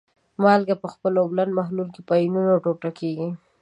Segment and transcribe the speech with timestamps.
[0.41, 3.29] مالګې په خپل اوبلن محلول کې په آیونونو ټوټه کیږي.